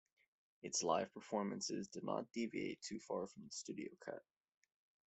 Its 0.63 0.81
live 0.81 1.13
performances 1.13 1.87
did 1.87 2.03
not 2.03 2.31
deviate 2.31 2.81
too 2.81 2.99
far 2.99 3.27
from 3.27 3.43
the 3.45 3.51
studio 3.51 3.89
cut. 4.03 4.23